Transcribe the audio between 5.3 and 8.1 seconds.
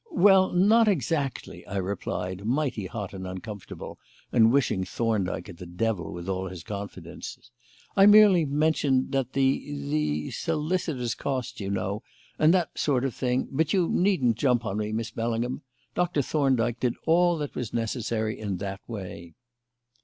at the devil with his confidences. "I